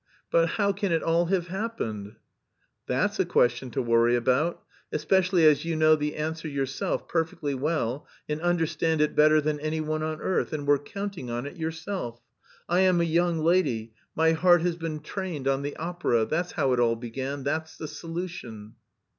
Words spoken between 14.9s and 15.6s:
trained